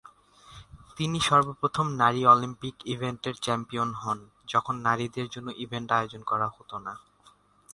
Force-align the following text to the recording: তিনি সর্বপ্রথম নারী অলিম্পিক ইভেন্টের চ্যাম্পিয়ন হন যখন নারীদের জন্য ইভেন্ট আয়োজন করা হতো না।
তিনি 0.97 1.17
সর্বপ্রথম 1.19 1.85
নারী 1.93 2.21
অলিম্পিক 2.25 2.75
ইভেন্টের 2.85 3.35
চ্যাম্পিয়ন 3.41 3.89
হন 3.93 4.19
যখন 4.47 4.75
নারীদের 4.87 5.27
জন্য 5.29 5.47
ইভেন্ট 5.57 5.89
আয়োজন 5.91 6.21
করা 6.23 6.47
হতো 6.49 6.75
না। 6.79 6.93